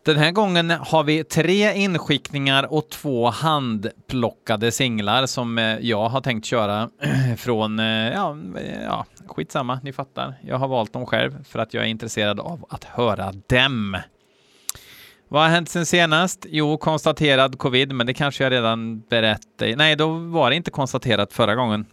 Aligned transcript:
Den 0.05 0.16
här 0.16 0.30
gången 0.30 0.70
har 0.70 1.05
vi 1.05 1.24
tre 1.24 1.74
inskickningar 1.74 2.73
och 2.73 2.88
två 2.88 3.30
handplockade 3.30 4.73
singlar 4.73 5.27
som 5.27 5.59
eh, 5.59 5.79
jag 5.79 6.09
har 6.09 6.20
tänkt 6.20 6.45
köra 6.45 6.88
från, 7.38 7.79
eh, 7.79 8.12
ja, 8.12 8.37
ja, 8.84 9.07
skitsamma, 9.27 9.80
ni 9.83 9.93
fattar. 9.93 10.34
Jag 10.45 10.59
har 10.59 10.69
valt 10.69 10.93
dem 10.93 11.07
själv 11.07 11.45
för 11.45 11.59
att 11.59 11.74
jag 11.74 11.84
är 11.84 11.88
intresserad 11.88 12.41
av 12.41 12.66
att 12.69 12.84
höra 12.84 13.33
dem. 13.46 13.96
Vad 15.29 15.43
har 15.43 15.49
hänt 15.49 15.68
sen 15.68 15.87
senast? 15.87 16.46
Jo, 16.49 16.77
konstaterad 16.77 17.59
covid, 17.59 17.93
men 17.93 18.07
det 18.07 18.15
kanske 18.15 18.45
jag 18.45 18.51
redan 18.51 19.01
berättade. 19.01 19.77
Nej, 19.77 19.96
då 19.96 20.09
var 20.09 20.51
det 20.51 20.57
inte 20.57 20.71
konstaterat 20.71 21.32
förra 21.32 21.55
gången. 21.55 21.87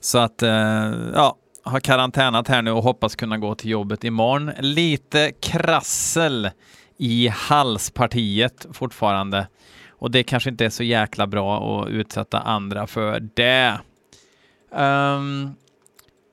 Så 0.00 0.18
att, 0.18 0.42
eh, 0.42 0.92
ja, 1.14 1.36
har 1.62 1.80
karantänat 1.80 2.48
här 2.48 2.62
nu 2.62 2.70
och 2.70 2.82
hoppas 2.82 3.16
kunna 3.16 3.38
gå 3.38 3.54
till 3.54 3.70
jobbet 3.70 4.04
imorgon. 4.04 4.50
Lite 4.60 5.32
krassel 5.42 6.50
i 7.00 7.28
halspartiet 7.28 8.66
fortfarande. 8.72 9.46
Och 9.90 10.10
det 10.10 10.22
kanske 10.22 10.50
inte 10.50 10.64
är 10.64 10.70
så 10.70 10.82
jäkla 10.82 11.26
bra 11.26 11.82
att 11.82 11.88
utsätta 11.88 12.40
andra 12.40 12.86
för 12.86 13.28
det. 13.34 13.80
Um, 14.70 15.54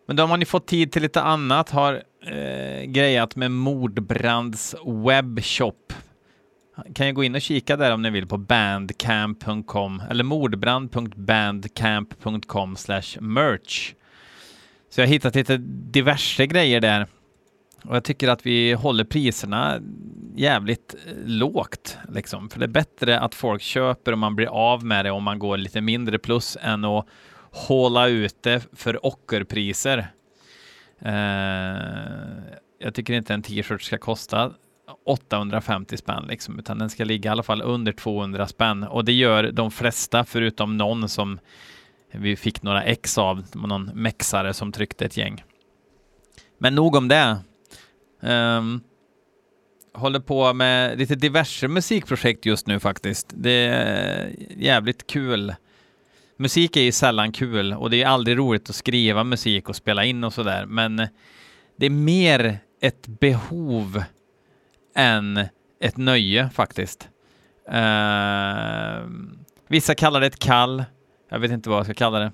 men 0.08 0.16
då 0.16 0.23
har 0.23 0.28
man 0.28 0.40
ju 0.40 0.45
fått 0.45 0.68
tid 0.68 0.92
till 0.92 1.02
lite 1.02 1.22
annat, 1.22 1.70
har 1.70 2.04
eh, 2.26 2.84
grejat 2.84 3.36
med 3.36 3.52
Mordbrands 3.52 4.76
webbshop. 5.06 5.94
Kan 6.95 7.06
jag 7.06 7.16
gå 7.16 7.23
in 7.23 7.36
och 7.36 7.42
kika 7.42 7.78
där 7.78 7.92
om 7.92 8.02
ni 8.02 8.10
vill 8.10 8.28
på 8.28 8.38
bandcamp.com 8.38 10.04
eller 10.10 10.23
mordbrand.bandcamp.com 10.23 12.76
merch. 13.20 13.94
Så 14.90 15.02
jag 15.02 15.08
har 15.08 15.14
hittat 15.14 15.36
lite 15.36 15.58
diverse 15.58 16.45
grejer 16.45 16.82
där. 16.82 17.08
Och 17.83 17.95
jag 17.95 18.03
tycker 18.03 18.28
att 18.28 18.45
vi 18.45 18.73
håller 18.73 19.03
priserna 19.03 19.80
jävligt 20.36 20.95
eh, 21.06 21.14
lågt, 21.25 21.97
liksom. 22.09 22.50
För 22.50 22.59
det 22.59 22.66
är 22.66 22.67
bättre 22.67 23.20
att 23.20 23.36
folk 23.36 23.61
köper 23.61 24.11
och 24.11 24.17
man 24.17 24.36
blir 24.36 24.47
av 24.47 24.86
med 24.86 25.06
det 25.06 25.11
om 25.11 25.23
man 25.23 25.39
går 25.39 25.58
lite 25.58 25.81
mindre 25.81 26.17
plus 26.17 26.58
än 26.61 26.86
att 26.86 27.08
håla 27.52 28.08
ut 28.08 28.44
det 28.44 28.67
för 28.73 29.05
ockerpriser. 29.05 30.08
Eh, 31.00 31.78
jag 32.80 32.94
tycker 32.94 33.14
inte 33.14 33.33
en 33.33 33.42
t-shirt 33.42 33.81
ska 33.81 33.98
kosta 33.98 34.52
850 35.05 35.98
spänn 35.98 36.25
liksom, 36.28 36.59
utan 36.59 36.80
den 36.80 36.89
ska 36.89 37.03
ligga 37.03 37.30
i 37.30 37.31
alla 37.31 37.44
fall 37.44 37.61
under 37.61 37.92
200 37.92 38.48
spänn 38.48 38.83
och 38.83 39.05
det 39.05 39.11
gör 39.11 39.52
de 39.52 39.71
flesta 39.71 40.23
förutom 40.23 40.77
någon 40.77 41.09
som 41.09 41.39
vi 42.11 42.36
fick 42.36 42.61
några 42.61 42.83
ex 42.83 43.17
av, 43.17 43.45
någon 43.54 43.83
mexare 43.94 44.54
som 44.54 44.71
tryckte 44.71 45.05
ett 45.05 45.17
gäng. 45.17 45.44
Men 46.58 46.76
nog 46.76 46.95
om 46.95 47.08
det. 47.08 47.38
Um, 48.20 48.82
håller 49.94 50.20
på 50.20 50.54
med 50.54 50.98
lite 51.00 51.16
diverse 51.16 51.67
musikprojekt 51.67 52.45
just 52.45 52.67
nu 52.67 52.80
faktiskt. 52.80 53.28
Det 53.33 53.66
är 53.66 54.36
jävligt 54.58 55.08
kul. 55.08 55.55
Musik 56.38 56.77
är 56.77 56.82
ju 56.82 56.92
sällan 56.92 57.32
kul 57.32 57.73
och 57.73 57.89
det 57.89 58.04
är 58.04 58.08
aldrig 58.08 58.38
roligt 58.38 58.70
att 58.70 58.76
skriva 58.76 59.23
musik 59.23 59.70
och 59.70 59.76
spela 59.76 60.06
in 60.06 60.23
och 60.23 60.33
sådär, 60.33 60.66
men 60.66 61.08
det 61.76 61.86
är 61.86 61.89
mer 61.89 62.60
ett 62.82 63.08
behov 63.08 64.04
än 64.95 65.45
ett 65.80 65.98
nöje 65.98 66.50
faktiskt. 66.50 67.10
Uh, 67.70 69.10
vissa 69.67 69.95
kallar 69.95 70.22
det 70.22 70.27
ett 70.27 70.39
kall. 70.39 70.83
Jag 71.30 71.39
vet 71.39 71.52
inte 71.52 71.70
vad 71.70 71.80
jag 71.80 71.86
ska 71.86 71.94
kalla 71.94 72.20
det. 72.20 72.32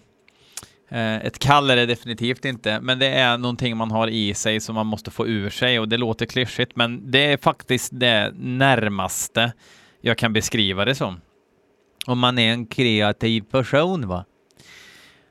Eh, 0.93 1.15
ett 1.15 1.39
kall 1.39 1.69
är 1.69 1.75
det 1.75 1.85
definitivt 1.85 2.45
inte, 2.45 2.79
men 2.81 2.99
det 2.99 3.07
är 3.07 3.37
någonting 3.37 3.77
man 3.77 3.91
har 3.91 4.07
i 4.07 4.33
sig 4.33 4.59
som 4.59 4.75
man 4.75 4.87
måste 4.87 5.11
få 5.11 5.27
ur 5.27 5.49
sig 5.49 5.79
och 5.79 5.89
det 5.89 5.97
låter 5.97 6.25
klyschigt, 6.25 6.75
men 6.75 7.11
det 7.11 7.25
är 7.25 7.37
faktiskt 7.37 7.89
det 7.99 8.33
närmaste 8.35 9.53
jag 10.01 10.17
kan 10.17 10.33
beskriva 10.33 10.85
det 10.85 10.95
som. 10.95 11.21
Om 12.05 12.19
man 12.19 12.39
är 12.39 12.51
en 12.51 12.65
kreativ 12.65 13.41
person, 13.41 14.07
va? 14.07 14.25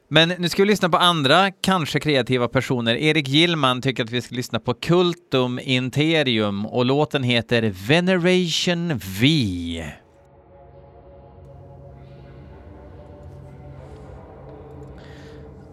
Men 0.08 0.28
nu 0.28 0.48
ska 0.48 0.62
vi 0.62 0.68
lyssna 0.68 0.88
på 0.88 0.96
andra, 0.96 1.50
kanske 1.50 2.00
kreativa 2.00 2.48
personer. 2.48 2.96
Erik 2.96 3.28
Gillman 3.28 3.82
tycker 3.82 4.04
att 4.04 4.10
vi 4.10 4.22
ska 4.22 4.34
lyssna 4.34 4.60
på 4.60 4.74
Kultum 4.74 5.60
Interium 5.62 6.66
och 6.66 6.84
låten 6.84 7.22
heter 7.22 7.72
Veneration 7.88 9.00
V. 9.20 9.92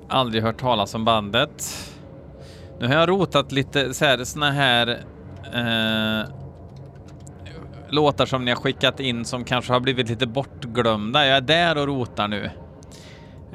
Aldrig 0.09 0.43
hört 0.43 0.59
talas 0.59 0.95
om 0.95 1.05
bandet. 1.05 1.85
Nu 2.79 2.87
har 2.87 2.93
jag 2.93 3.09
rotat 3.09 3.51
lite 3.51 3.93
så 3.93 4.05
här, 4.05 4.23
såna 4.23 4.51
här 4.51 4.87
eh, 5.53 6.29
låtar 7.89 8.25
som 8.25 8.45
ni 8.45 8.51
har 8.51 8.55
skickat 8.55 8.99
in 8.99 9.25
som 9.25 9.43
kanske 9.43 9.73
har 9.73 9.79
blivit 9.79 10.09
lite 10.09 10.27
bortglömda. 10.27 11.25
Jag 11.25 11.37
är 11.37 11.41
där 11.41 11.77
och 11.77 11.87
rotar 11.87 12.27
nu. 12.27 12.49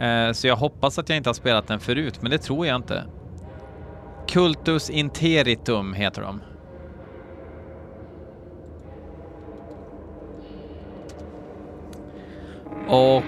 Eh, 0.04 0.32
så 0.32 0.47
jag 0.47 0.56
hoppas 0.56 0.98
att 0.98 1.09
jag 1.09 1.16
inte 1.16 1.28
har 1.28 1.34
spelat 1.34 1.66
den 1.66 1.81
förut, 1.81 2.22
men 2.22 2.31
det 2.31 2.38
tror 2.38 2.66
jag 2.66 2.76
inte. 2.76 3.04
Cultus 4.28 4.91
Interitum 4.91 5.94
heter 5.94 6.22
de. 6.22 6.41
Och 12.88 13.25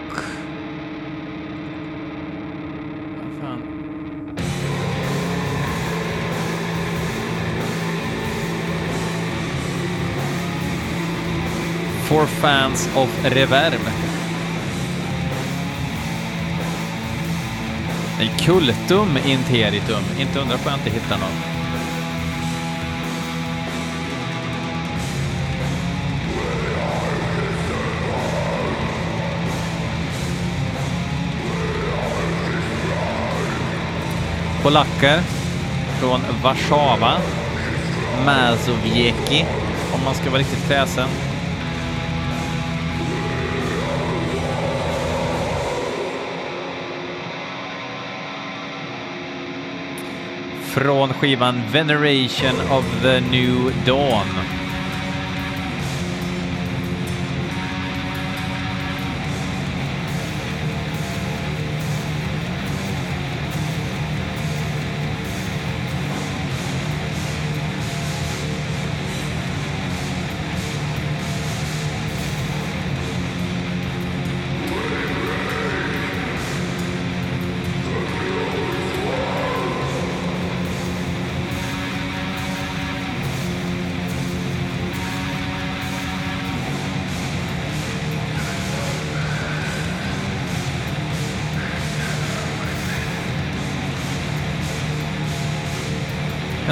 for 12.06 12.26
fans 12.26 12.88
of 12.96 13.24
reverb. 13.24 13.80
En 18.20 18.28
Kultum 18.38 19.18
Interitum. 19.26 20.02
Inte 20.20 20.38
undra 20.38 20.58
på 20.58 20.68
att 20.68 20.76
jag 20.76 20.78
inte 20.78 20.90
hittar 20.90 21.18
någon. 21.18 21.30
Polacker 34.62 35.20
från 36.00 36.20
Warszawa. 36.42 37.12
Mazowiecki, 38.24 39.44
om 39.94 40.04
man 40.04 40.14
ska 40.14 40.30
vara 40.30 40.40
riktigt 40.40 40.68
kräsen. 40.68 41.25
Från 50.76 51.12
skivan 51.12 51.62
Veneration 51.72 52.60
of 52.70 53.02
the 53.02 53.20
New 53.20 53.72
Dawn. 53.86 54.65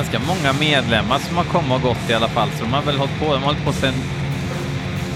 Ganska 0.04 0.34
många 0.34 0.52
medlemmar 0.52 1.18
som 1.18 1.36
har 1.36 1.44
kommit 1.44 1.72
och 1.72 1.82
gått 1.82 2.10
i 2.10 2.14
alla 2.14 2.28
fall, 2.28 2.48
så 2.58 2.64
de 2.64 2.72
har 2.72 2.82
väl 2.82 2.98
hållit 2.98 3.18
på, 3.18 3.24
de 3.24 3.42
har 3.42 3.46
hållit 3.46 3.64
på 3.64 3.72
sedan 3.72 3.94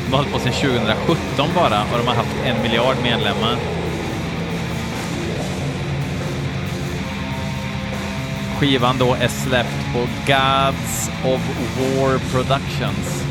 de 0.06 0.12
har 0.12 0.18
hållit 0.18 0.32
på 0.32 0.38
sedan 0.38 0.52
2017 0.52 1.48
bara 1.54 1.82
och 1.92 1.98
de 1.98 2.06
har 2.06 2.14
haft 2.14 2.36
en 2.44 2.62
miljard 2.62 2.96
medlemmar. 3.02 3.56
Skivan 8.58 8.98
då 8.98 9.14
är 9.14 9.28
släppt 9.28 9.92
på 9.92 9.98
Gods 10.26 11.10
of 11.24 11.40
War 11.78 12.18
Productions. 12.18 13.24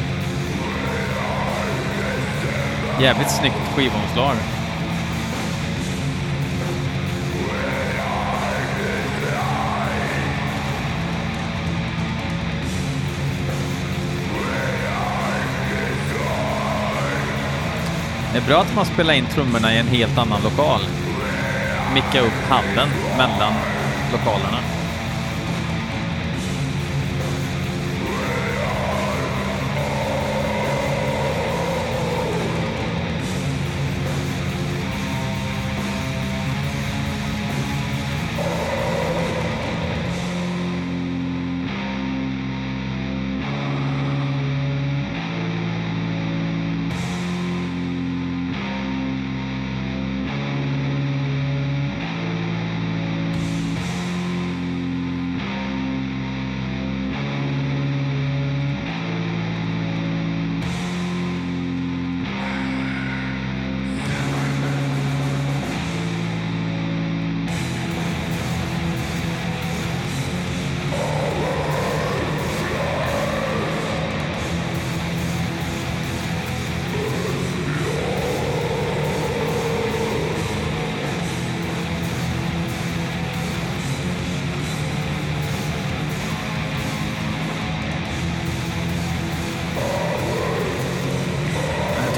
Jävligt 3.02 3.32
snyggt 3.32 3.76
skivomslag. 3.76 4.57
Det 18.38 18.44
är 18.44 18.48
bra 18.48 18.62
att 18.62 18.76
man 18.76 18.86
spelar 18.86 19.14
in 19.14 19.26
trummorna 19.26 19.74
i 19.74 19.78
en 19.78 19.88
helt 19.88 20.18
annan 20.18 20.44
lokal. 20.44 20.82
Micka 21.94 22.22
upp 22.22 22.50
handen 22.50 22.90
mellan 23.18 23.54
lokalerna. 24.12 24.77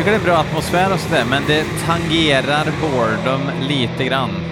Tycker 0.10 0.20
det 0.20 0.32
är 0.32 0.34
bra 0.34 0.42
atmosfär 0.42 0.94
och 0.94 1.00
sådär, 1.00 1.26
men 1.30 1.44
det 1.48 1.66
tangerar 1.86 2.66
boredom 2.82 3.42
lite 3.62 4.04
grann. 4.04 4.49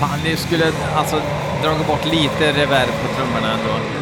Fan, 0.00 0.18
det 0.24 0.36
skulle 0.36 0.72
alltså 0.94 1.22
dragit 1.62 1.86
bort 1.86 2.04
lite 2.04 2.52
reverb 2.52 2.90
på 3.02 3.14
trummorna 3.14 3.52
ändå. 3.52 3.99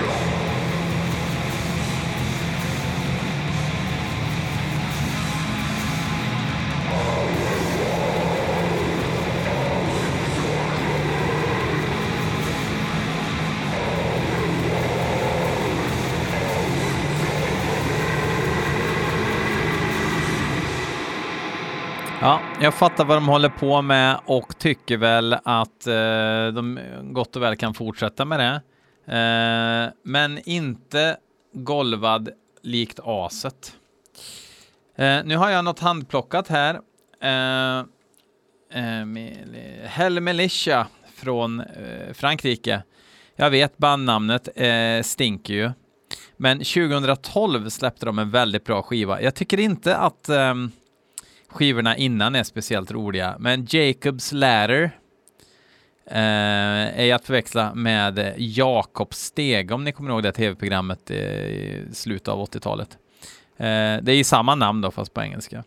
Jag 22.60 22.74
fattar 22.74 23.04
vad 23.04 23.16
de 23.16 23.28
håller 23.28 23.48
på 23.48 23.82
med 23.82 24.20
och 24.26 24.58
tycker 24.58 24.96
väl 24.96 25.32
att 25.44 25.86
eh, 25.86 26.46
de 26.54 26.80
gott 27.02 27.36
och 27.36 27.42
väl 27.42 27.56
kan 27.56 27.74
fortsätta 27.74 28.24
med 28.24 28.40
det. 28.40 28.62
Eh, 29.16 29.92
men 30.02 30.38
inte 30.44 31.16
golvad 31.52 32.28
likt 32.62 33.00
aset. 33.02 33.76
Eh, 34.96 35.18
nu 35.24 35.36
har 35.36 35.50
jag 35.50 35.64
något 35.64 35.78
handplockat 35.78 36.48
här. 36.48 36.80
Eh, 37.22 37.78
eh, 38.82 39.06
Hell 39.84 40.20
Militia 40.20 40.86
från 41.14 41.60
eh, 41.60 42.12
Frankrike. 42.12 42.82
Jag 43.36 43.50
vet 43.50 43.78
bandnamnet 43.78 44.48
eh, 44.54 45.02
stinker 45.02 45.54
ju. 45.54 45.70
Men 46.36 46.58
2012 46.58 47.68
släppte 47.68 48.06
de 48.06 48.18
en 48.18 48.30
väldigt 48.30 48.64
bra 48.64 48.82
skiva. 48.82 49.22
Jag 49.22 49.34
tycker 49.34 49.60
inte 49.60 49.96
att 49.96 50.28
ehm, 50.28 50.70
skivorna 51.48 51.96
innan 51.96 52.34
är 52.34 52.42
speciellt 52.42 52.90
roliga, 52.90 53.36
men 53.38 53.66
Jacobs 53.70 54.32
Ladder 54.32 54.90
eh, 56.06 57.00
är 57.00 57.14
att 57.14 57.24
förväxla 57.24 57.74
med 57.74 58.34
Jakobs 58.36 59.18
steg, 59.18 59.72
om 59.72 59.84
ni 59.84 59.92
kommer 59.92 60.10
ihåg 60.10 60.22
det 60.22 60.32
tv-programmet 60.32 61.10
i 61.10 61.82
slutet 61.92 62.28
av 62.28 62.44
80-talet. 62.44 62.98
Eh, 63.56 64.02
det 64.02 64.12
är 64.12 64.16
ju 64.16 64.24
samma 64.24 64.54
namn 64.54 64.80
då, 64.80 64.90
fast 64.90 65.14
på 65.14 65.22
engelska. 65.22 65.64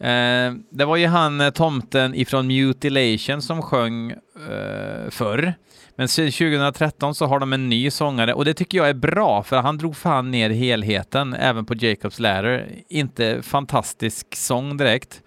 Eh, 0.00 0.52
det 0.70 0.84
var 0.84 0.96
ju 0.96 1.06
han 1.06 1.40
eh, 1.40 1.50
tomten 1.50 2.14
ifrån 2.14 2.46
Mutilation 2.46 3.42
som 3.42 3.62
sjöng 3.62 4.10
eh, 4.10 5.10
förr. 5.10 5.54
Men 5.96 6.08
sen 6.08 6.32
2013 6.32 7.14
så 7.14 7.26
har 7.26 7.40
de 7.40 7.52
en 7.52 7.68
ny 7.68 7.90
sångare 7.90 8.34
och 8.34 8.44
det 8.44 8.54
tycker 8.54 8.78
jag 8.78 8.88
är 8.88 8.94
bra 8.94 9.42
för 9.42 9.56
han 9.56 9.78
drog 9.78 9.96
fan 9.96 10.30
ner 10.30 10.50
helheten 10.50 11.34
även 11.34 11.64
på 11.64 11.74
Jacobs 11.74 12.18
Ladder. 12.18 12.68
Inte 12.88 13.42
fantastisk 13.42 14.36
sång 14.36 14.76
direkt. 14.76 15.22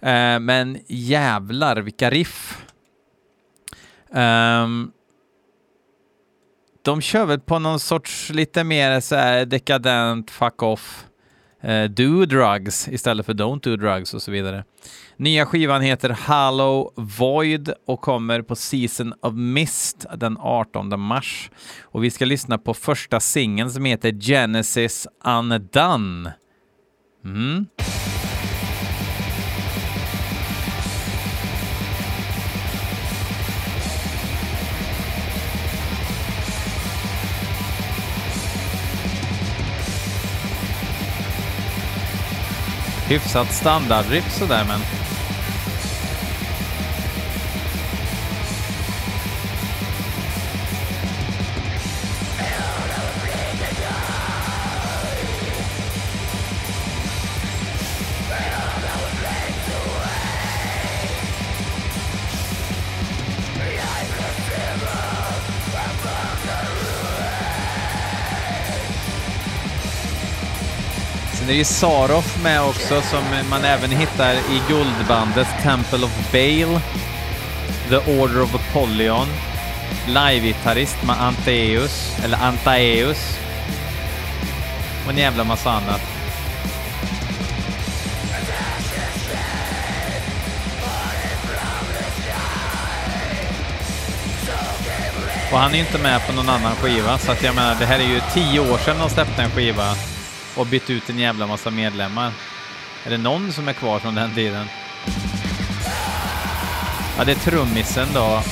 Eh, 0.00 0.38
men 0.38 0.78
jävlar 0.86 1.76
vilka 1.76 2.10
riff. 2.10 2.62
Um, 4.10 4.92
de 6.82 7.00
kör 7.00 7.24
väl 7.24 7.40
på 7.40 7.58
någon 7.58 7.80
sorts 7.80 8.30
lite 8.30 8.64
mer 8.64 9.00
så 9.00 9.16
här 9.16 9.44
dekadent 9.44 10.30
fuck 10.30 10.62
off 10.62 11.06
Eh, 11.66 11.84
do 11.84 12.24
drugs 12.24 12.88
istället 12.88 13.26
för 13.26 13.34
don't 13.34 13.60
do 13.62 13.76
drugs 13.76 14.14
och 14.14 14.22
så 14.22 14.30
vidare. 14.30 14.64
Nya 15.16 15.46
skivan 15.46 15.82
heter 15.82 16.16
Hollow 16.26 16.92
Void 16.96 17.72
och 17.86 18.00
kommer 18.00 18.42
på 18.42 18.56
Season 18.56 19.14
of 19.22 19.34
Mist 19.34 20.06
den 20.16 20.36
18 20.40 21.00
mars. 21.00 21.50
Och 21.82 22.04
vi 22.04 22.10
ska 22.10 22.24
lyssna 22.24 22.58
på 22.58 22.74
första 22.74 23.20
singeln 23.20 23.70
som 23.70 23.84
heter 23.84 24.20
Genesis 24.20 25.06
Undone. 25.24 26.32
Mm. 27.24 27.66
Hyfsat 43.08 43.52
standardriff 43.52 44.30
sådär 44.30 44.64
men 44.68 44.80
ju 71.56 71.64
Saroff 71.64 72.42
med 72.42 72.62
också 72.62 73.02
som 73.02 73.24
man 73.50 73.64
även 73.64 73.90
hittar 73.90 74.32
i 74.34 74.62
guldbandet 74.68 75.46
Temple 75.62 76.04
of 76.04 76.32
Bale, 76.32 76.80
The 77.88 77.96
Order 77.96 78.42
of 78.42 78.54
Apollyon, 78.54 79.26
live-gitarrist 80.06 81.06
med 81.06 81.22
Antaeus, 81.22 82.16
eller 82.24 82.38
Antaeus 82.38 83.38
och 85.04 85.10
en 85.10 85.18
jävla 85.18 85.44
massa 85.44 85.70
annat. 85.70 86.00
Och 95.52 95.58
han 95.58 95.74
är 95.74 95.78
inte 95.78 95.98
med 95.98 96.26
på 96.26 96.32
någon 96.32 96.48
annan 96.48 96.76
skiva, 96.76 97.18
så 97.18 97.32
att 97.32 97.42
jag 97.42 97.54
menar, 97.54 97.76
det 97.78 97.86
här 97.86 97.98
är 97.98 98.08
ju 98.08 98.20
tio 98.34 98.60
år 98.60 98.78
sedan 98.78 98.98
de 98.98 99.10
släppte 99.10 99.42
en 99.42 99.50
skiva 99.50 99.94
och 100.56 100.66
bytt 100.66 100.90
ut 100.90 101.10
en 101.10 101.18
jävla 101.18 101.46
massa 101.46 101.70
medlemmar. 101.70 102.32
Är 103.04 103.10
det 103.10 103.18
någon 103.18 103.52
som 103.52 103.68
är 103.68 103.72
kvar 103.72 103.98
från 103.98 104.14
den 104.14 104.34
tiden? 104.34 104.66
Ja, 107.18 107.24
det 107.24 107.32
är 107.32 107.36
trummisen 107.36 108.08
då. 108.14 108.42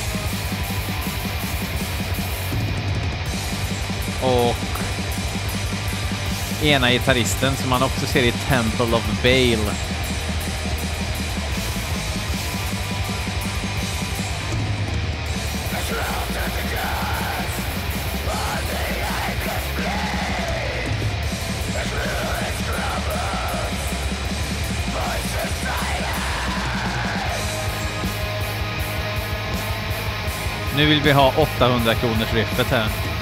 Och 4.21 4.55
ena 6.63 6.91
gitarristen 6.91 7.55
som 7.55 7.69
man 7.69 7.83
också 7.83 8.05
ser 8.05 8.23
i 8.23 8.31
Temple 8.31 8.95
of 8.95 9.23
Bale. 9.23 9.94
Nu 30.77 30.85
vill 30.85 31.01
vi 31.01 31.11
ha 31.11 31.33
800 31.37 31.93
kronors 31.93 32.33
riffet 32.33 32.67
här. 32.71 33.14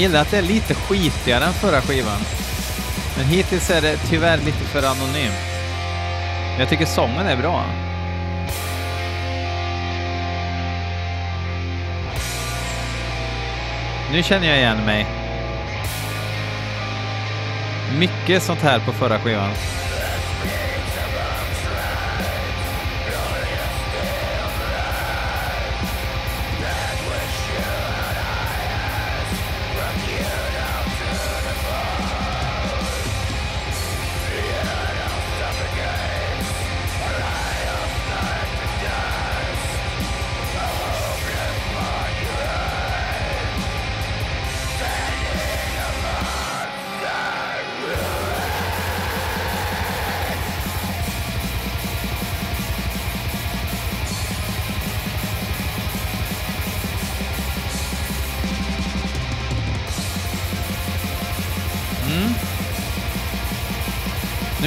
Gillar 0.00 0.20
att 0.20 0.30
det 0.30 0.38
är 0.38 0.42
lite 0.42 0.74
skitigare 0.74 1.44
än 1.44 1.52
förra 1.52 1.80
skivan. 1.80 2.20
Men 3.16 3.26
hittills 3.26 3.70
är 3.70 3.80
det 3.80 3.96
tyvärr 3.96 4.36
lite 4.36 4.64
för 4.64 4.82
anonymt. 4.82 5.34
Jag 6.58 6.68
tycker 6.68 6.86
sången 6.86 7.26
är 7.26 7.36
bra. 7.36 7.64
Nu 14.12 14.22
känner 14.22 14.48
jag 14.48 14.58
igen 14.58 14.84
mig. 14.86 15.06
Mycket 17.98 18.42
sånt 18.42 18.60
här 18.60 18.78
på 18.78 18.92
förra 18.92 19.18
skivan. 19.18 19.50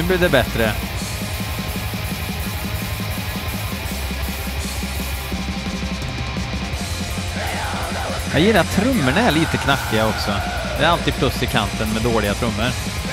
Blir 0.06 0.18
det 0.18 0.28
bättre. 0.28 0.72
Jag 8.32 8.42
gillar 8.42 8.60
att 8.60 8.72
trummorna 8.72 9.20
är 9.20 9.32
lite 9.32 9.56
knackiga 9.56 10.06
också. 10.06 10.30
Det 10.78 10.84
är 10.84 10.88
alltid 10.88 11.14
plus 11.14 11.42
i 11.42 11.46
kanten 11.46 11.88
med 11.92 12.02
dåliga 12.02 12.34
trummor. 12.34 13.03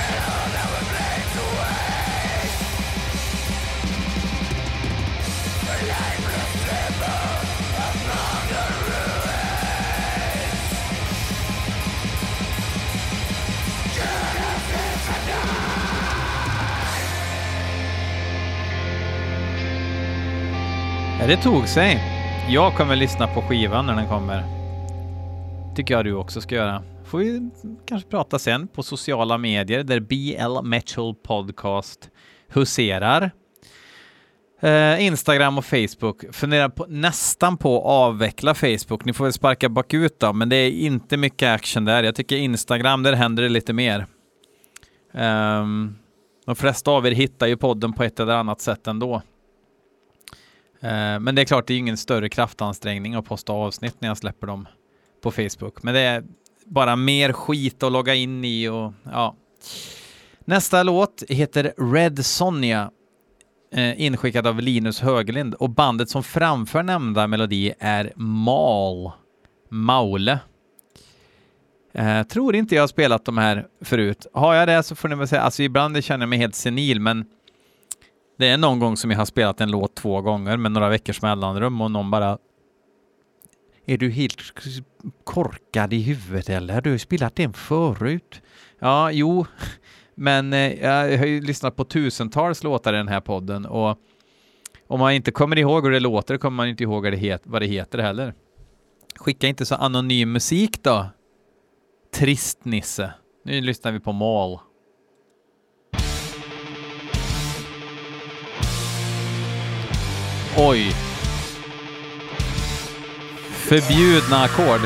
Det 21.32 21.38
tog 21.38 21.68
sig. 21.68 22.00
Jag 22.50 22.74
kommer 22.74 22.96
lyssna 22.96 23.28
på 23.28 23.42
skivan 23.42 23.86
när 23.86 23.96
den 23.96 24.08
kommer. 24.08 24.44
Tycker 25.76 25.94
jag 25.94 26.06
du 26.06 26.14
också 26.14 26.42
ska 26.42 26.56
göra. 26.56 26.84
Får 27.06 27.18
vi 27.18 27.50
kanske 27.86 28.10
prata 28.10 28.40
sen 28.40 28.68
på 28.68 28.84
sociala 28.84 29.38
medier 29.38 29.84
där 29.84 30.00
BL 30.00 30.68
Metal 30.68 31.16
Podcast 31.16 32.10
huserar. 32.48 33.32
Eh, 34.62 35.06
Instagram 35.06 35.58
och 35.58 35.66
Facebook. 35.66 36.24
Funderar 36.32 36.70
på, 36.70 36.86
nästan 36.90 37.58
på 37.58 37.78
att 37.78 37.86
avveckla 37.86 38.54
Facebook. 38.54 39.06
Ni 39.06 39.14
får 39.14 39.24
väl 39.24 39.34
sparka 39.34 39.70
bakut 39.70 40.20
då, 40.20 40.34
men 40.34 40.50
det 40.50 40.56
är 40.56 40.72
inte 40.72 41.18
mycket 41.18 41.50
action 41.50 41.86
där. 41.86 42.04
Jag 42.04 42.16
tycker 42.16 42.36
Instagram, 42.36 43.04
där 43.04 43.14
händer 43.14 43.44
det 43.44 43.50
lite 43.50 43.74
mer. 43.74 44.06
Um, 45.14 45.96
de 46.46 46.56
flesta 46.56 46.92
av 46.92 47.08
er 47.08 47.12
hittar 47.12 47.48
ju 47.48 47.58
podden 47.58 47.94
på 47.94 48.04
ett 48.04 48.20
eller 48.20 48.34
annat 48.34 48.62
sätt 48.62 48.88
ändå. 48.88 49.22
Eh, 50.82 51.20
men 51.20 51.36
det 51.36 51.42
är 51.42 51.46
klart, 51.46 51.68
det 51.68 51.74
är 51.74 51.78
ingen 51.78 51.98
större 51.98 52.30
kraftansträngning 52.30 53.16
att 53.16 53.26
posta 53.26 53.54
avsnitt 53.54 53.96
när 54.00 54.08
jag 54.08 54.18
släpper 54.18 54.48
dem 54.48 54.68
på 55.24 55.32
Facebook. 55.32 55.84
Men 55.84 55.94
det 55.94 56.00
är 56.00 56.24
bara 56.66 56.96
mer 56.96 57.34
skit 57.34 57.84
att 57.84 57.92
logga 57.92 58.16
in 58.16 58.46
i 58.46 58.68
och 58.68 58.94
ja. 59.04 59.36
Nästa 60.46 60.84
låt 60.84 61.24
heter 61.30 61.74
Red 61.94 62.26
Sonja, 62.26 62.92
eh, 63.74 64.02
inskickad 64.02 64.48
av 64.48 64.60
Linus 64.60 65.02
Höglind 65.02 65.54
och 65.54 65.70
bandet 65.70 66.10
som 66.10 66.24
framför 66.24 66.84
nämnda 66.84 67.28
melodi 67.28 67.74
är 67.80 68.14
Mal, 68.16 69.12
Maule. 69.70 70.40
Eh, 71.94 72.24
tror 72.24 72.56
inte 72.56 72.76
jag 72.76 72.82
har 72.82 72.88
spelat 72.88 73.26
de 73.26 73.38
här 73.38 73.68
förut. 73.82 74.28
Har 74.34 74.54
jag 74.54 74.68
det 74.68 74.84
så 74.84 74.96
får 74.96 75.10
ni 75.10 75.16
väl 75.16 75.28
säga, 75.28 75.42
alltså 75.42 75.64
ibland 75.64 76.04
känner 76.04 76.24
jag 76.24 76.30
mig 76.30 76.40
helt 76.40 76.56
senil, 76.56 77.00
men 77.00 77.26
det 78.38 78.48
är 78.48 78.58
någon 78.58 78.80
gång 78.80 78.98
som 78.98 79.12
jag 79.12 79.18
har 79.18 79.26
spelat 79.26 79.62
en 79.62 79.72
låt 79.72 79.96
två 79.96 80.22
gånger 80.22 80.58
med 80.58 80.72
några 80.72 80.90
veckors 80.90 81.22
mellanrum 81.22 81.82
och 81.82 81.92
någon 81.92 82.12
bara 82.12 82.38
Är 83.86 83.98
du 83.98 84.10
helt 84.10 84.38
korkad 85.24 85.94
i 85.94 86.02
huvudet 86.02 86.50
eller? 86.50 86.82
Du 86.82 86.90
har 86.90 86.96
ju 86.96 87.00
spelat 87.00 87.36
den 87.36 87.54
förut. 87.54 88.42
Ja, 88.80 89.12
jo, 89.12 89.46
men 90.16 90.54
eh, 90.54 90.74
jag 90.74 91.18
har 91.18 91.26
ju 91.26 91.42
lyssnat 91.42 91.76
på 91.76 91.84
tusentals 91.84 92.64
låtar 92.64 92.94
i 92.94 92.98
den 92.98 93.08
här 93.08 93.22
podden 93.22 93.66
och 93.66 94.00
om 94.88 95.00
man 95.00 95.14
inte 95.14 95.32
kommer 95.32 95.58
ihåg 95.58 95.84
hur 95.84 95.92
det 95.92 96.00
låter 96.00 96.38
kommer 96.38 96.56
man 96.56 96.68
inte 96.68 96.84
ihåg 96.84 97.04
vad 97.44 97.62
det, 97.62 97.68
heter 97.68 98.00
heller. 98.00 98.34
Skicka 99.16 99.48
inte 99.48 99.66
så 99.66 99.76
anonym 99.76 100.32
musik 100.32 100.84
då. 100.84 101.06
Trist 102.14 102.66
Nisse. 102.66 103.14
Nu 103.46 103.62
lyssnar 103.62 103.92
vi 103.92 104.00
på 104.00 104.12
Mall. 104.12 104.60
Oj. 110.58 110.96
Förbjudna 113.52 114.44
ackord. 114.44 114.82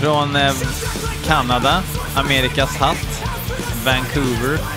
Från 0.00 0.36
eh, 0.36 0.52
Kanada, 1.26 1.82
Amerikas 2.16 2.76
hatt, 2.76 3.22
Vancouver. 3.84 4.75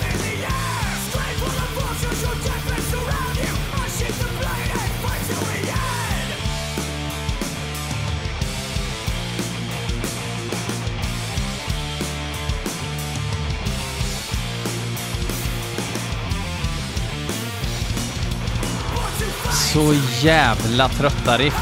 Så 19.80 19.94
jävla 20.22 20.88
trötta 20.88 21.38
riff. 21.38 21.54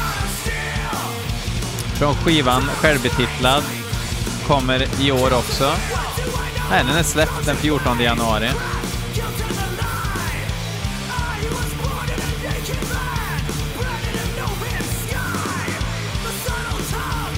Från 1.97 2.15
skivan 2.15 2.61
självbetitlad. 2.61 3.63
Kommer 4.47 4.87
i 5.01 5.11
år 5.11 5.33
också. 5.33 5.71
Nej, 6.69 6.83
den 6.87 6.97
är 6.97 7.03
släppt 7.03 7.45
den 7.45 7.55
14 7.55 7.99
januari. 7.99 8.49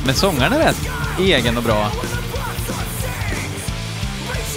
Men 0.06 0.16
sångaren 0.16 0.54
är 0.54 0.60
rätt 0.60 0.90
egen 1.20 1.58
och 1.58 1.64
bra. 1.64 1.92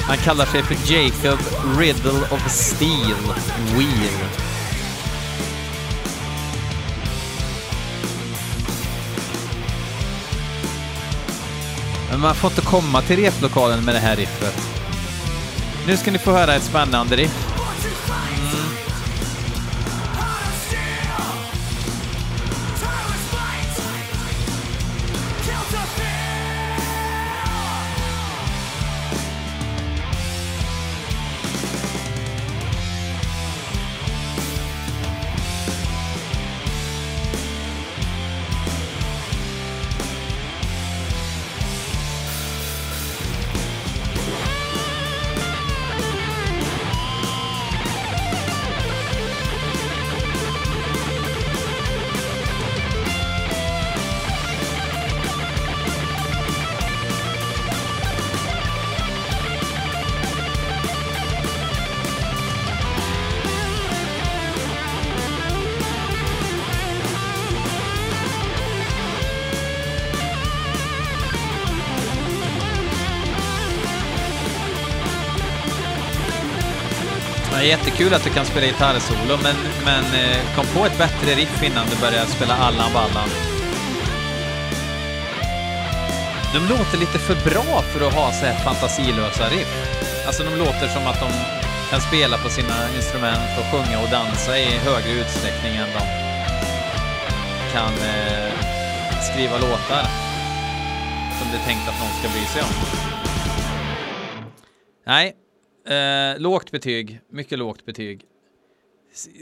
Han 0.00 0.16
kallar 0.16 0.47
sig 0.47 0.62
för 0.62 0.93
Jacob 0.93 1.38
Riddle 1.78 2.21
of 2.31 2.50
Steel 2.50 3.35
Wheel. 3.76 4.43
Man 12.25 12.35
får 12.35 12.50
inte 12.50 12.62
komma 12.62 13.02
till 13.02 13.16
replokalen 13.16 13.85
med 13.85 13.95
det 13.95 13.99
här 13.99 14.16
riffet. 14.16 14.69
Nu 15.87 15.97
ska 15.97 16.11
ni 16.11 16.19
få 16.19 16.33
höra 16.33 16.54
ett 16.54 16.62
spännande 16.62 17.16
riff. 17.16 17.43
Det 77.54 77.60
är 77.60 77.78
jättekul 77.78 78.14
att 78.14 78.25
du 78.25 78.30
kan 78.30 78.47
spela 78.47 78.67
gitarrsolo, 78.67 79.38
men, 79.43 79.56
men 79.84 80.04
eh, 80.04 80.54
kom 80.56 80.67
på 80.67 80.86
ett 80.86 80.99
bättre 80.99 81.34
riff 81.34 81.62
innan 81.62 81.86
du 81.86 81.97
börjar 81.97 82.25
spela 82.25 82.54
Allan 82.54 82.93
Ballan. 82.93 83.28
De 86.54 86.58
låter 86.58 86.99
lite 86.99 87.19
för 87.19 87.50
bra 87.50 87.82
för 87.82 88.06
att 88.06 88.14
ha 88.14 88.32
så 88.32 88.47
här 88.47 88.58
fantasilösa 88.64 89.49
riff. 89.49 89.73
Alltså 90.26 90.43
de 90.45 90.56
låter 90.56 90.88
som 90.88 91.06
att 91.06 91.21
de 91.21 91.30
kan 91.90 92.00
spela 92.00 92.36
på 92.38 92.49
sina 92.49 92.76
instrument 92.97 93.50
och 93.58 93.67
sjunga 93.71 94.00
och 94.02 94.10
dansa 94.10 94.58
i 94.58 94.64
högre 94.64 95.12
utsträckning 95.21 95.76
än 95.76 95.88
de 95.97 96.04
kan 97.73 97.93
eh, 97.93 98.52
skriva 99.28 99.58
låtar 99.58 100.04
som 101.38 101.47
det 101.50 101.56
är 101.56 101.64
tänkt 101.67 101.88
att 101.88 102.00
någon 102.00 102.14
ska 102.19 102.28
bry 102.28 102.45
sig 102.45 102.62
om. 102.62 102.75
Nej, 105.06 105.44
Eh, 105.86 106.38
lågt 106.38 106.70
betyg, 106.70 107.20
mycket 107.30 107.58
lågt 107.58 107.84
betyg. 107.84 108.23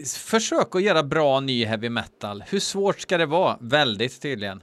S 0.03 0.17
försök 0.17 0.75
att 0.75 0.83
göra 0.83 1.03
bra 1.03 1.41
ny 1.41 1.65
heavy 1.65 1.89
metal. 1.89 2.45
Hur 2.47 2.61
svårt 2.61 3.01
ska 3.01 3.19
det 3.19 3.27
vara? 3.27 3.59
Väldigt 3.61 4.23
tydligen. 4.23 4.63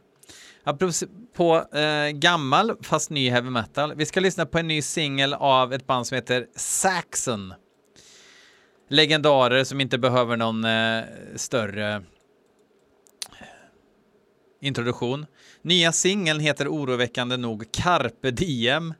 På 1.33 1.77
eh, 1.77 2.09
gammal 2.09 2.77
fast 2.81 3.09
ny 3.09 3.29
heavy 3.29 3.49
metal. 3.49 3.95
Vi 3.95 4.05
ska 4.05 4.19
lyssna 4.19 4.45
på 4.45 4.59
en 4.59 4.67
ny 4.67 4.81
singel 4.81 5.33
av 5.33 5.73
ett 5.73 5.87
band 5.87 6.07
som 6.07 6.15
heter 6.15 6.47
Saxon. 6.55 7.53
Legendarer 8.89 9.63
som 9.63 9.81
inte 9.81 9.97
behöver 9.97 10.37
någon 10.37 10.65
eh, 10.65 11.03
större 11.35 11.95
eh, 11.95 12.01
introduktion. 14.61 15.25
Nya 15.61 15.91
singeln 15.91 16.39
heter 16.39 16.67
oroväckande 16.67 17.37
nog 17.37 17.71
Carpe 17.71 18.31
Diem. 18.31 18.93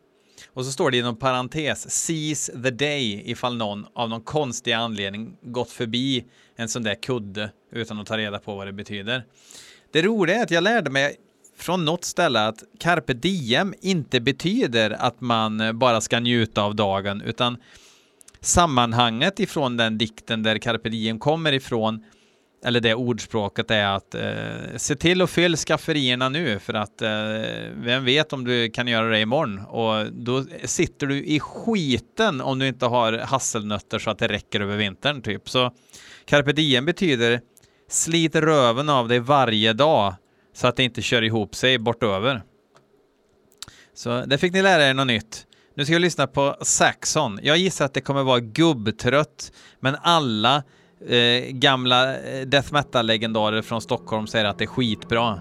Och 0.60 0.66
så 0.66 0.72
står 0.72 0.92
det 0.92 0.98
inom 0.98 1.16
parentes 1.16 1.92
Seize 1.92 2.64
the 2.64 2.70
day 2.70 3.24
ifall 3.26 3.58
någon 3.58 3.86
av 3.94 4.10
någon 4.10 4.22
konstig 4.22 4.72
anledning 4.72 5.38
gått 5.42 5.72
förbi 5.72 6.26
en 6.56 6.70
sån 6.70 6.84
där 6.84 6.96
kudde 6.96 7.52
utan 7.72 8.00
att 8.00 8.08
ta 8.08 8.18
reda 8.18 8.40
på 8.40 8.56
vad 8.56 8.68
det 8.68 8.74
betyder. 8.74 9.26
Det 9.92 10.02
roliga 10.02 10.36
är 10.36 10.44
att 10.44 10.52
jag 10.52 10.64
lärde 10.64 10.90
mig 10.90 11.16
från 11.58 11.86
något 11.86 12.06
ställe 12.06 12.48
att 12.48 12.64
carpe 12.80 13.14
diem 13.14 13.74
inte 13.82 14.20
betyder 14.20 14.92
att 14.92 15.22
man 15.22 15.80
bara 15.80 16.02
ska 16.02 16.20
njuta 16.20 16.62
av 16.62 16.76
dagen 16.76 17.22
utan 17.22 17.58
sammanhanget 18.42 19.40
ifrån 19.40 19.78
den 19.78 19.98
dikten 19.98 20.44
där 20.44 20.58
carpe 20.58 20.90
diem 20.90 21.20
kommer 21.20 21.52
ifrån 21.52 22.06
eller 22.66 22.80
det 22.80 22.94
ordspråket 22.94 23.72
är 23.72 23.86
att 23.86 24.16
eh, 24.16 24.78
se 24.78 24.96
till 24.96 25.22
att 25.22 25.30
fylla 25.30 25.58
skafferierna 25.58 26.30
nu 26.30 26.60
för 26.60 26.74
att 26.74 27.02
eh, 27.02 27.10
vem 27.74 28.06
vet 28.06 28.34
om 28.34 28.44
du 28.44 28.70
kan 28.70 28.88
göra 28.88 29.10
det 29.10 29.20
imorgon 29.20 29.60
och 29.60 30.14
då 30.14 30.46
sitter 30.64 31.08
du 31.08 31.24
i 31.26 31.40
skiten 31.40 32.42
om 32.42 32.60
du 32.60 32.68
inte 32.68 32.86
har 32.86 33.14
hasselnötter 33.14 34.00
så 34.00 34.10
att 34.10 34.20
det 34.20 34.28
räcker 34.28 34.60
över 34.60 34.78
vintern 34.78 35.22
typ. 35.22 35.50
Så 35.50 35.72
carpe 36.26 36.52
diem 36.52 36.86
betyder 36.86 37.42
slit 37.90 38.36
röven 38.36 38.90
av 38.90 39.08
dig 39.08 39.20
varje 39.20 39.74
dag 39.74 40.16
så 40.54 40.68
att 40.68 40.76
det 40.76 40.84
inte 40.84 41.02
kör 41.02 41.22
ihop 41.22 41.56
sig 41.56 41.80
bortöver. 41.80 42.44
Så 43.94 44.26
det 44.26 44.38
fick 44.38 44.54
ni 44.54 44.62
lära 44.62 44.88
er 44.88 44.94
något 44.94 45.08
nytt. 45.08 45.46
Nu 45.76 45.86
ska 45.86 45.94
vi 45.94 46.00
lyssna 46.00 46.28
på 46.28 46.56
Saxon. 46.62 47.40
Jag 47.44 47.58
gissar 47.58 47.86
att 47.86 47.94
det 47.94 48.02
kommer 48.02 48.24
vara 48.24 48.40
gubbtrött, 48.40 49.52
men 49.80 49.96
alla 50.02 50.64
eh, 51.08 51.52
gamla 51.52 52.18
eh, 52.18 52.46
death 52.46 52.74
metal-legendarer 52.74 53.62
från 53.62 53.82
Stockholm 53.82 54.28
säger 54.28 54.46
att 54.46 54.58
det 54.58 54.64
är 54.64 54.68
skitbra. 54.68 55.40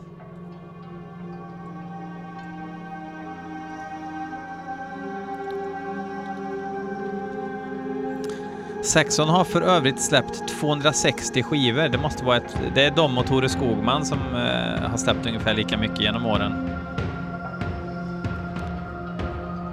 Saxon 8.83 9.29
har 9.29 9.44
för 9.44 9.62
övrigt 9.62 10.01
släppt 10.01 10.49
260 10.61 11.42
skivor. 11.42 11.88
Det 11.88 11.99
måste 11.99 12.25
vara 12.25 12.37
ett... 12.37 12.57
Det 12.75 12.85
är 12.85 12.90
de 12.90 13.18
och 13.18 13.27
Tore 13.27 13.49
Skogman 13.49 14.07
som 14.07 14.18
eh, 14.18 14.90
har 14.90 14.97
släppt 14.97 15.27
ungefär 15.27 15.55
lika 15.55 15.79
mycket 15.79 16.01
genom 16.01 16.27
åren. 16.27 16.71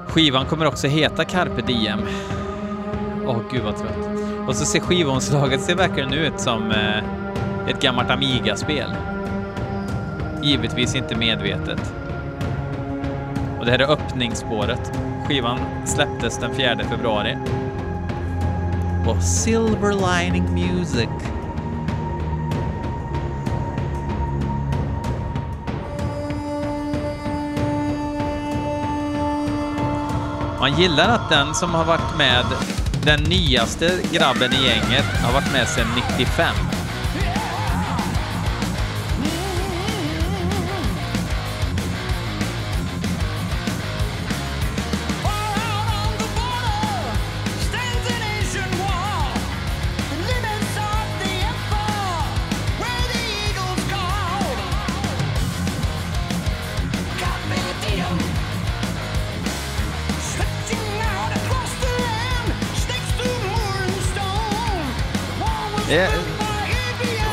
Skivan 0.07 0.45
kommer 0.45 0.65
också 0.65 0.87
heta 0.87 1.25
Carpe 1.25 1.61
Diem. 1.61 1.99
Åh, 3.25 3.37
oh, 3.37 3.41
gud 3.51 3.63
vad 3.63 3.77
trött. 3.77 4.14
Och 4.47 4.55
så 4.55 4.65
ser 4.65 4.79
skivomslaget 4.79 5.61
ser 5.61 5.75
verkligen 5.75 6.13
ut 6.13 6.39
som 6.39 6.71
eh, 6.71 6.97
ett 7.69 7.81
gammalt 7.81 8.09
Amiga-spel. 8.09 8.93
Givetvis 10.43 10.95
inte 10.95 11.15
medvetet. 11.15 11.93
Och 13.59 13.65
det 13.65 13.71
här 13.71 13.79
är 13.79 13.91
öppningsspåret. 13.91 14.91
Skivan 15.27 15.59
släpptes 15.85 16.37
den 16.37 16.55
4 16.55 16.77
februari. 16.89 17.37
Och 19.07 19.23
Silver 19.23 20.21
Lining 20.23 20.53
Music. 20.53 21.09
Man 30.59 30.73
gillar 30.81 31.09
att 31.09 31.29
den 31.29 31.53
som 31.53 31.73
har 31.73 31.85
varit 31.85 32.17
med, 32.17 32.45
den 33.05 33.23
nyaste 33.23 33.91
grabben 34.11 34.53
i 34.53 34.63
gänget, 34.63 35.05
har 35.23 35.33
varit 35.33 35.51
med 35.51 35.67
sedan 35.67 35.87
95. 36.17 36.74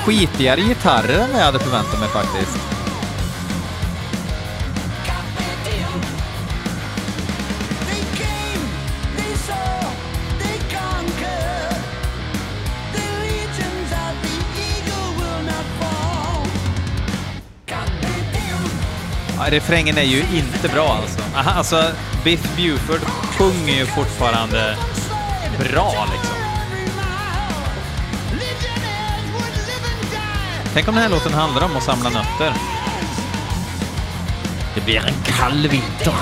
Skitigare 0.04 0.60
gitarrer 0.60 1.18
än 1.18 1.30
jag 1.38 1.44
hade 1.44 1.58
förväntat 1.58 2.00
mig 2.00 2.08
faktiskt. 2.08 2.58
Ja, 19.38 19.50
refrängen 19.50 19.98
är 19.98 20.02
ju 20.02 20.18
inte 20.18 20.68
bra 20.68 20.88
alltså. 20.88 21.20
Aha, 21.36 21.50
alltså, 21.50 21.90
Biff 22.24 22.56
Buford 22.56 23.00
sjunger 23.38 23.74
ju 23.74 23.86
fortfarande 23.86 24.76
bra 25.58 26.06
liksom. 26.12 26.41
Tänk 30.74 30.88
om 30.88 30.94
den 30.94 31.02
här 31.02 31.10
låten 31.10 31.32
handlar 31.32 31.64
om 31.64 31.76
att 31.76 31.82
samla 31.82 32.10
nötter. 32.10 32.54
Det 34.74 34.80
blir 34.80 34.96
en 34.96 35.14
kall 35.24 35.68
vinter. 35.68 36.14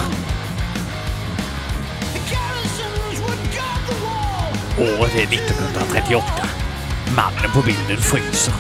Året 4.79 5.15
är 5.15 5.35
1938. 5.35 6.25
Mannen 7.17 7.51
på 7.55 7.61
bilden 7.63 7.97
fryser. 7.97 8.55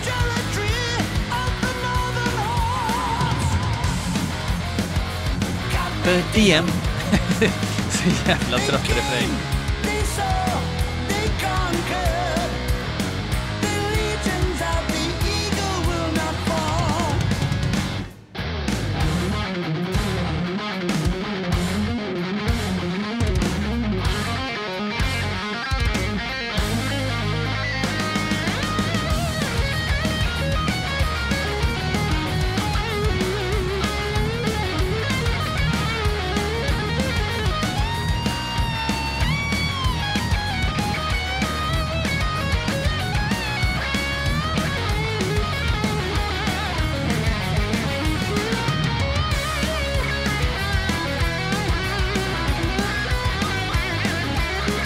igen. 6.35 6.66
Så 7.90 8.29
jävla 8.29 8.59
trött 8.59 8.88
refräng. 8.88 9.49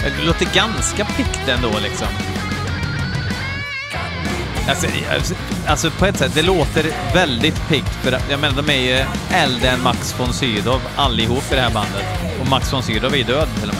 Det 0.05 0.25
låter 0.25 0.45
ganska 0.55 1.05
piggt 1.05 1.47
ändå 1.47 1.71
liksom. 1.83 2.07
Alltså, 4.69 4.87
alltså, 5.13 5.33
alltså, 5.67 5.91
på 5.91 6.05
ett 6.05 6.17
sätt, 6.17 6.31
det 6.35 6.41
låter 6.41 6.85
väldigt 7.13 7.67
piggt 7.69 7.89
för 8.03 8.11
att- 8.11 8.29
jag 8.29 8.39
menar 8.39 8.61
de 8.61 8.69
är 8.69 8.81
ju 8.99 9.05
äldre 9.35 9.69
än 9.69 9.81
Max 9.83 10.15
von 10.19 10.33
Sydow 10.33 10.81
allihop 10.95 11.51
i 11.51 11.55
det 11.55 11.61
här 11.61 11.71
bandet. 11.73 12.05
Och 12.41 12.47
Max 12.47 12.73
von 12.73 12.83
Sydow 12.83 13.13
är 13.13 13.17
ju 13.17 13.23
död 13.23 13.47
till 13.59 13.69
och 13.69 13.74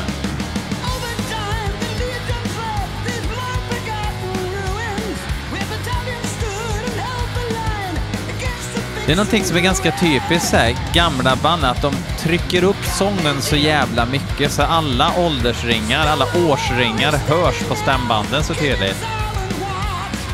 Det 9.06 9.12
är 9.12 9.16
någonting 9.16 9.44
som 9.44 9.58
är 9.58 9.62
ganska 9.62 9.92
typiskt 9.92 10.50
så 10.50 10.58
här, 10.58 10.76
gamla 10.94 11.36
band, 11.36 11.66
att 11.66 11.82
de 11.82 11.94
trycker 12.20 12.64
upp 12.64 12.86
sången 12.98 13.42
så 13.42 13.56
jävla 13.56 14.06
mycket 14.06 14.52
så 14.52 14.62
alla 14.62 15.12
åldersringar, 15.18 16.08
alla 16.08 16.26
årsringar 16.26 17.12
hörs 17.12 17.60
på 17.70 17.76
stämbanden 17.76 18.44
så 18.44 18.54
tydligt. 18.54 19.06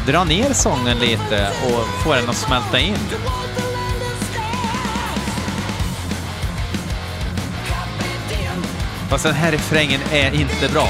Dra 0.08 0.24
ner 0.24 0.54
sången 0.54 1.00
lite 1.00 1.52
och 1.66 2.04
få 2.04 2.16
den 2.16 2.30
att 2.30 2.36
smälta 2.36 2.80
in. 2.80 2.98
Fast 9.10 9.24
den 9.24 9.34
här 9.34 9.52
refrängen 9.52 10.02
är 10.12 10.34
inte 10.34 10.74
bra. 10.74 10.88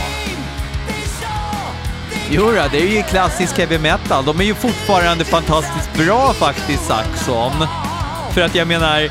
Jo, 2.33 2.45
då, 2.45 2.67
det 2.71 2.77
är 2.77 2.87
ju 2.87 3.03
klassisk 3.03 3.57
heavy 3.57 3.77
metal. 3.77 4.25
De 4.25 4.39
är 4.39 4.43
ju 4.43 4.55
fortfarande 4.55 5.25
fantastiskt 5.25 5.93
bra 5.97 6.33
faktiskt, 6.33 6.85
Saxon. 6.85 7.67
För 8.33 8.41
att 8.41 8.55
jag 8.55 8.67
menar, 8.67 9.09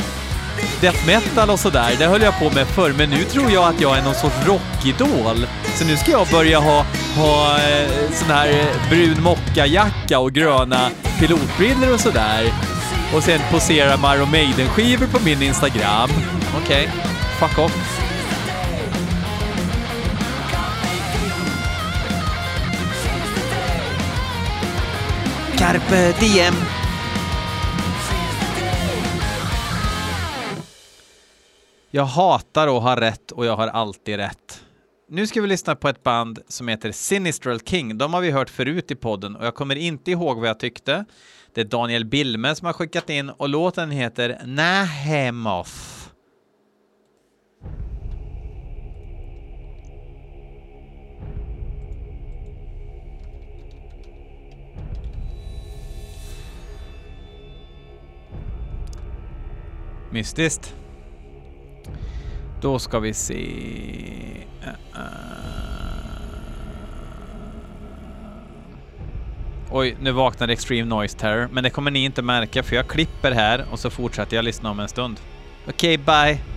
death 0.81 1.07
metal 1.07 1.51
och 1.51 1.61
sådär, 1.61 1.97
det 1.99 2.07
höll 2.07 2.23
jag 2.23 2.39
på 2.39 2.51
med 2.51 2.67
förr, 2.67 2.93
men 2.97 3.11
nu 3.11 3.25
tror 3.25 3.51
jag 3.51 3.65
att 3.65 3.81
jag 3.81 3.99
är 3.99 4.03
någon 4.03 4.15
sorts 4.15 4.47
rockidol. 4.47 5.47
Så 5.75 5.85
nu 5.85 5.97
ska 5.97 6.11
jag 6.11 6.27
börja 6.29 6.59
ha, 6.59 6.87
ha 7.17 7.59
eh, 7.59 7.91
sån 8.13 8.29
här 8.29 8.49
eh, 8.49 8.89
brun 8.91 9.23
mockajacka 9.23 10.19
och 10.19 10.33
gröna 10.33 10.91
pilotbrillor 11.19 11.95
och 11.95 12.01
sådär. 12.01 12.53
Och 13.15 13.23
sen 13.23 13.41
posera 13.51 13.97
med 13.97 14.17
Iron 14.17 14.31
Maiden-skivor 14.31 15.07
på 15.07 15.25
min 15.25 15.43
Instagram. 15.43 16.11
Okej, 16.63 16.89
fuck 17.39 17.59
off. 17.59 17.90
Carpe 25.61 26.09
eh, 26.09 26.21
diem. 26.21 26.55
Jag 31.91 32.05
hatar 32.05 32.77
att 32.77 32.83
ha 32.83 33.01
rätt 33.01 33.31
och 33.31 33.47
jag 33.47 33.57
har 33.57 33.69
alltid 33.69 34.17
rätt. 34.17 34.65
Nu 35.09 35.27
ska 35.27 35.41
vi 35.43 35.49
lyssna 35.49 35.77
på 35.77 35.89
ett 35.89 36.03
band 36.03 36.39
som 36.49 36.69
heter 36.69 36.93
Sinistral 36.93 37.61
King. 37.61 37.99
De 37.99 38.15
har 38.15 38.21
vi 38.21 38.31
hört 38.31 38.51
förut 38.51 38.91
i 38.91 38.95
podden 38.95 39.37
och 39.37 39.47
jag 39.47 39.55
kommer 39.55 39.75
inte 39.77 40.11
ihåg 40.11 40.39
vad 40.39 40.49
jag 40.49 40.61
tyckte. 40.61 41.05
Det 41.55 41.61
är 41.61 41.65
Daniel 41.65 42.05
Bilme 42.05 42.55
som 42.55 42.67
har 42.67 42.73
skickat 42.73 43.11
in 43.11 43.31
och 43.31 43.49
låten 43.49 43.91
heter 43.91 44.41
Nahemoth. 44.45 46.00
Mystiskt. 60.11 60.75
Då 62.61 62.79
ska 62.79 62.99
vi 62.99 63.15
se... 63.15 63.35
Uh, 64.63 64.69
uh. 64.69 65.41
Oj, 69.73 69.97
nu 70.01 70.13
vaknade 70.13 70.53
Extreme 70.53 70.85
Noise 70.85 71.19
Terror, 71.19 71.49
men 71.53 71.65
det 71.65 71.71
kommer 71.71 71.91
ni 71.91 72.05
inte 72.05 72.23
märka 72.23 72.63
för 72.63 72.77
jag 72.77 72.89
klipper 72.89 73.33
här 73.33 73.65
och 73.71 73.79
så 73.79 73.91
fortsätter 73.91 74.37
jag 74.37 74.45
lyssna 74.45 74.71
om 74.71 74.81
en 74.81 74.89
stund. 74.89 75.21
Okej, 75.67 75.95
okay, 75.95 76.35
bye! 76.35 76.50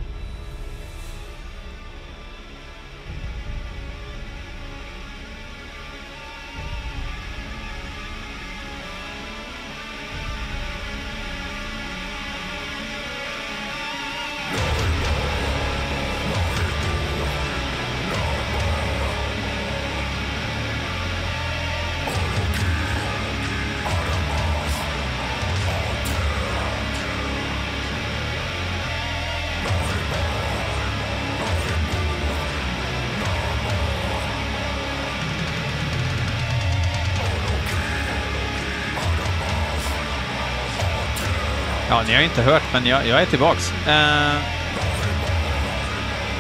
Ja, 41.93 42.03
ni 42.07 42.13
har 42.13 42.19
ju 42.19 42.25
inte 42.25 42.41
hört, 42.41 42.63
men 42.73 42.85
jag, 42.85 43.07
jag 43.07 43.21
är 43.21 43.25
tillbaks. 43.25 43.73
Eh, 43.87 44.33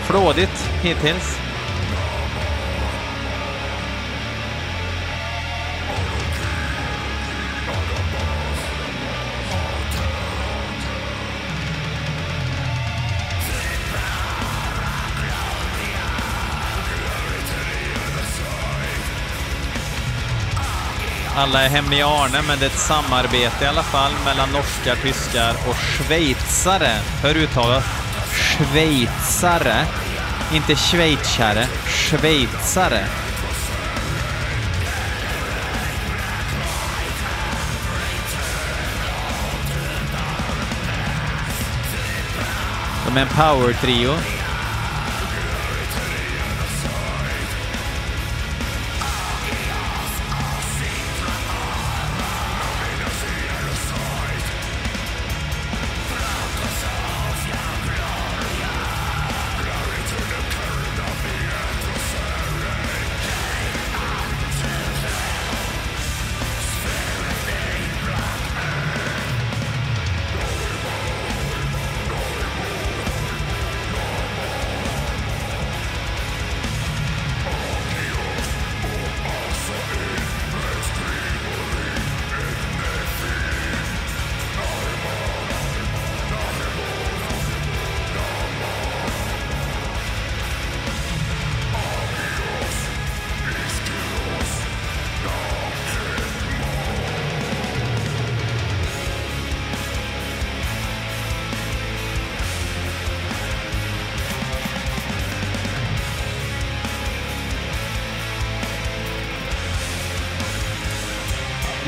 flådigt 0.03 0.69
hittills. 0.81 1.39
Alla 21.35 21.63
är 21.63 21.69
hemma 21.69 21.95
i 21.95 22.01
Arne, 22.01 22.41
men 22.47 22.59
det 22.59 22.65
är 22.65 22.69
ett 22.69 22.79
samarbete 22.79 23.65
i 23.65 23.67
alla 23.67 23.83
fall 23.83 24.11
mellan 24.25 24.49
norskar, 24.49 24.95
tyskar 24.95 25.55
och 25.69 25.75
schweizare. 25.75 26.91
Hör 27.21 27.35
uttalet? 27.37 27.83
Schweizare. 28.31 29.85
Inte 30.53 30.75
schweizare, 30.75 31.67
schweizare. 31.85 33.05
De 43.05 43.17
är 43.17 43.21
en 43.21 43.27
power-trio. 43.27 44.42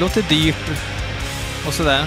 Låter 0.06 0.22
dyrt 0.22 0.70
och 1.68 1.74
sådär. 1.74 2.06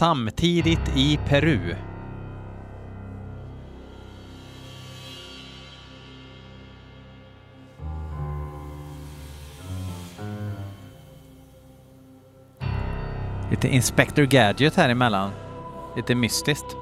Samtidigt 0.00 0.96
i 0.96 1.18
Peru. 1.28 1.74
Lite 13.50 13.68
Inspector 13.68 14.24
Gadget 14.24 14.76
här 14.76 14.88
emellan. 14.88 15.30
Lite 15.96 16.14
mystiskt. 16.14 16.79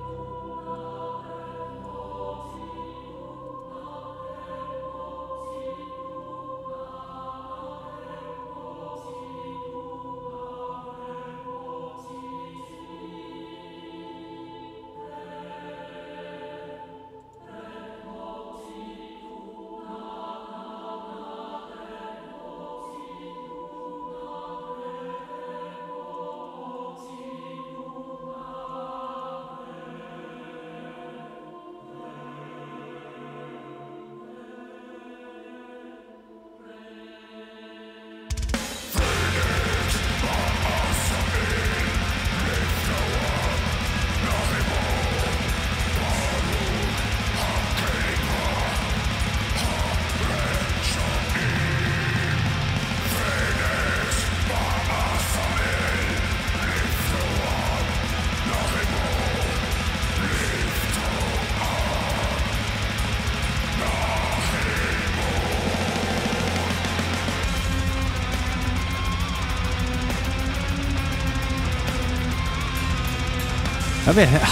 Jag 74.08 74.14
vet 74.14 74.42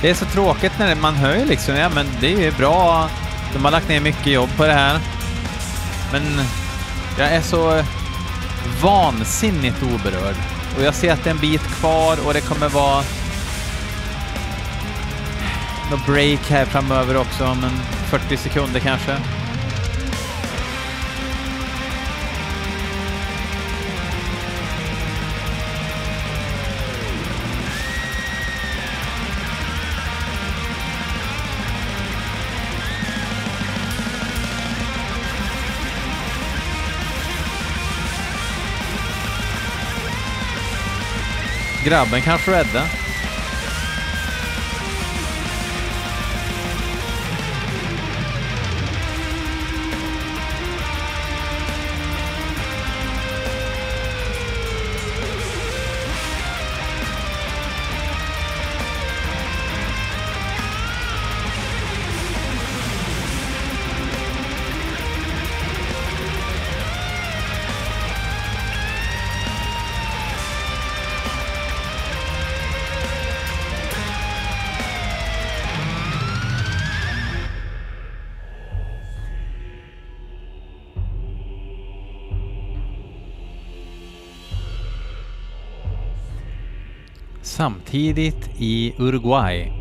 Det 0.00 0.10
är 0.10 0.14
så 0.14 0.24
tråkigt 0.24 0.72
när 0.78 0.94
man 0.94 1.14
hör 1.14 1.44
liksom, 1.44 1.74
ja 1.74 1.88
men 1.88 2.06
det 2.20 2.34
är 2.34 2.40
ju 2.40 2.50
bra, 2.50 3.08
de 3.52 3.64
har 3.64 3.70
lagt 3.70 3.88
ner 3.88 4.00
mycket 4.00 4.26
jobb 4.26 4.48
på 4.56 4.66
det 4.66 4.72
här. 4.72 4.98
Men 6.12 6.22
jag 7.18 7.32
är 7.32 7.40
så 7.40 7.84
vansinnigt 8.82 9.82
oberörd. 9.82 10.34
Och 10.76 10.82
jag 10.82 10.94
ser 10.94 11.12
att 11.12 11.24
det 11.24 11.30
är 11.30 11.34
en 11.34 11.40
bit 11.40 11.62
kvar 11.62 12.16
och 12.26 12.34
det 12.34 12.40
kommer 12.40 12.68
vara 12.68 13.02
något 15.90 16.06
break 16.06 16.50
här 16.50 16.64
framöver 16.64 17.16
också 17.16 17.46
om 17.46 17.64
en 17.64 17.80
40 18.10 18.36
sekunder 18.36 18.80
kanske. 18.80 19.16
Grabben 41.88 42.20
kan 42.22 42.38
shredda. 42.38 42.84
Samtidigt 87.88 88.50
i 88.60 88.92
Uruguay. 88.98 89.77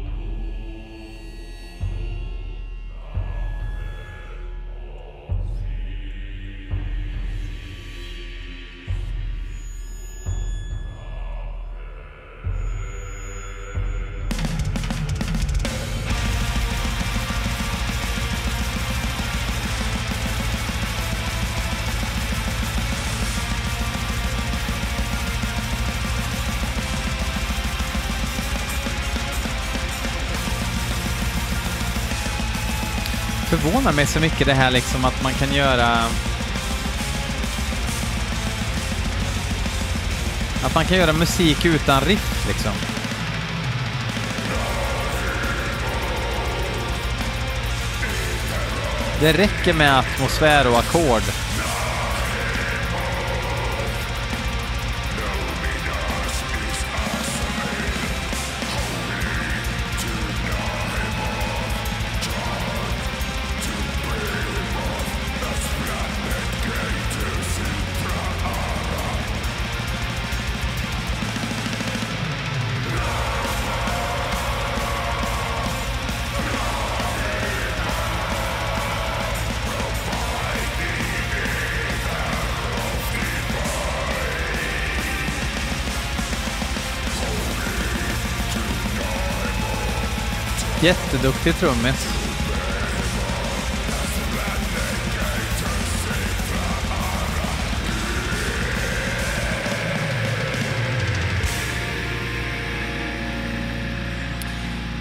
Förvånar 33.68 33.92
mig 33.94 34.06
så 34.06 34.20
mycket 34.20 34.48
det 34.48 34.54
här 34.54 34.72
liksom 34.72 35.06
att 35.06 35.24
man 35.24 35.34
kan 35.34 35.54
göra... 35.54 35.88
Att 40.64 40.76
man 40.76 40.86
kan 40.86 40.98
göra 40.98 41.14
musik 41.14 41.66
utan 41.66 42.02
riff 42.02 42.48
liksom. 42.48 42.72
Det 49.20 49.34
räcker 49.34 49.74
med 49.74 50.00
atmosfär 50.00 50.68
och 50.68 50.80
ackord. 50.80 51.47
Jätteduktig 90.88 91.56
trummis. 91.56 92.08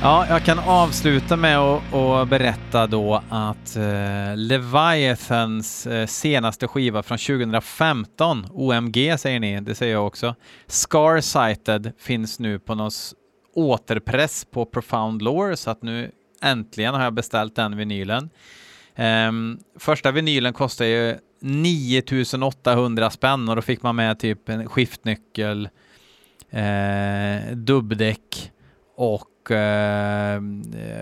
Ja, 0.02 0.26
jag 0.28 0.44
kan 0.44 0.58
avsluta 0.58 1.36
med 1.36 1.58
att, 1.58 2.28
berätta 2.28 2.86
då 2.86 3.22
att 3.28 3.76
eh, 3.76 3.82
Leviathans 4.36 5.86
eh, 5.86 6.06
senaste 6.06 6.68
skiva 6.68 7.02
från 7.02 7.18
2015, 7.18 8.46
OMG 8.50 9.18
säger 9.18 9.40
ni, 9.40 9.60
det 9.60 9.74
säger 9.74 9.92
jag 9.92 10.06
också, 10.06 10.34
Scar-Sighted 10.66 11.92
finns 11.98 12.38
nu 12.38 12.58
på 12.58 12.74
någon 12.74 12.90
återpress 13.56 14.44
på 14.44 14.64
Profound 14.64 15.22
Lore 15.22 15.56
så 15.56 15.70
att 15.70 15.82
nu 15.82 16.10
äntligen 16.42 16.94
har 16.94 17.04
jag 17.04 17.12
beställt 17.12 17.56
den 17.56 17.76
vinylen. 17.76 18.30
Um, 18.96 19.58
första 19.78 20.10
vinylen 20.10 20.52
kostar 20.52 20.84
ju 20.84 21.16
9800 21.40 23.10
spänn 23.10 23.48
och 23.48 23.56
då 23.56 23.62
fick 23.62 23.82
man 23.82 23.96
med 23.96 24.18
typ 24.18 24.48
en 24.48 24.68
skiftnyckel, 24.68 25.68
eh, 26.50 27.52
dubbdäck 27.52 28.52
och 28.96 29.50
eh, 29.50 30.40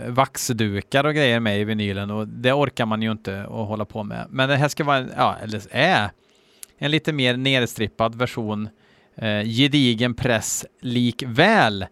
vaxdukar 0.08 1.04
och 1.04 1.14
grejer 1.14 1.40
med 1.40 1.60
i 1.60 1.64
vinylen 1.64 2.10
och 2.10 2.28
det 2.28 2.52
orkar 2.52 2.86
man 2.86 3.02
ju 3.02 3.12
inte 3.12 3.40
att 3.42 3.68
hålla 3.68 3.84
på 3.84 4.02
med. 4.02 4.26
Men 4.30 4.48
det 4.48 4.56
här 4.56 4.68
ska 4.68 4.84
vara, 4.84 5.06
ja, 5.16 5.36
eller 5.42 5.62
är 5.70 6.10
en 6.78 6.90
lite 6.90 7.12
mer 7.12 7.36
nedstrippad 7.36 8.14
version, 8.14 8.68
eh, 9.16 9.42
gedigen 9.42 10.14
press 10.14 10.66
likväl. 10.80 11.86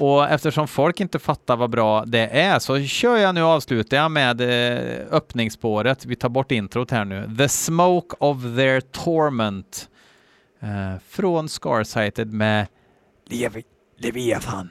Och 0.00 0.28
eftersom 0.28 0.68
folk 0.68 1.00
inte 1.00 1.18
fattar 1.18 1.56
vad 1.56 1.70
bra 1.70 2.04
det 2.04 2.26
är 2.26 2.58
så 2.58 2.82
kör 2.82 3.16
jag 3.16 3.34
nu 3.34 3.42
avslutar 3.42 3.96
jag 3.96 4.10
med 4.10 4.40
eh, 4.40 5.06
öppningsspåret. 5.10 6.06
Vi 6.06 6.16
tar 6.16 6.28
bort 6.28 6.52
introt 6.52 6.90
här 6.90 7.04
nu. 7.04 7.36
The 7.38 7.48
Smoke 7.48 8.16
of 8.20 8.42
Their 8.42 8.80
Torment. 8.80 9.88
Eh, 10.60 11.00
från 11.08 11.48
Scarsighted 11.48 12.32
med 12.32 12.66
Levi 13.26 13.64
Leviathan. 13.96 14.70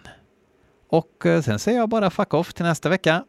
Och 0.90 1.26
eh, 1.26 1.42
sen 1.42 1.60
säger 1.60 1.80
jag 1.80 1.90
bara 1.90 2.10
fuck 2.10 2.34
off 2.34 2.54
till 2.54 2.66
nästa 2.66 2.90
vecka. 2.90 3.24